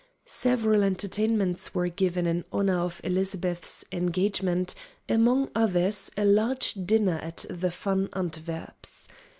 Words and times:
Several 0.25 0.81
entertainments 0.81 1.75
were 1.75 1.87
given 1.87 2.25
in 2.25 2.43
honor 2.51 2.79
of 2.79 3.01
Elizabeth's 3.03 3.85
engagement, 3.91 4.73
among 5.07 5.51
others 5.53 6.09
a 6.17 6.25
large 6.25 6.73
dinner 6.73 7.19
at 7.19 7.45
the 7.51 7.69
Van 7.69 8.07
Antwerps'. 8.07 9.07